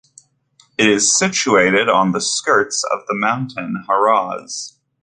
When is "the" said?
2.11-2.21, 3.05-3.13